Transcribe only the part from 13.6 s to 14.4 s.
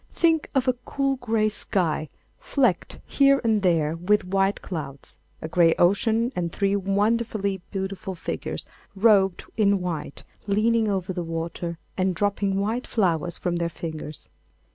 fingers.